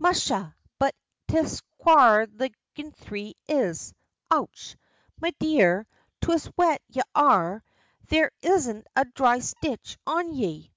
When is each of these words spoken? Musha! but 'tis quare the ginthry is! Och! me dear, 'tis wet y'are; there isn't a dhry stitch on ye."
Musha! 0.00 0.52
but 0.80 0.96
'tis 1.28 1.62
quare 1.78 2.26
the 2.26 2.50
ginthry 2.74 3.34
is! 3.46 3.94
Och! 4.32 4.50
me 5.20 5.30
dear, 5.38 5.86
'tis 6.20 6.50
wet 6.56 6.82
y'are; 6.88 7.62
there 8.08 8.32
isn't 8.42 8.88
a 8.96 9.04
dhry 9.04 9.38
stitch 9.40 9.96
on 10.04 10.34
ye." 10.34 10.72